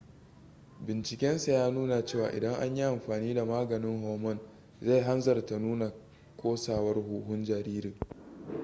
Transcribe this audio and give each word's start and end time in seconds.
bincikensa 0.85 1.51
ya 1.51 1.71
nuna 1.71 2.05
cewa 2.05 2.29
idan 2.31 2.55
an 2.61 2.75
yi 2.77 2.83
amfani 2.83 3.33
da 3.33 3.45
maganin 3.45 4.01
hormone 4.01 4.39
zai 4.81 5.01
hanzarta 5.01 5.59
nuna 5.59 5.93
kosawar 6.37 6.95
huhun 6.95 7.43
jaririn 7.43 7.95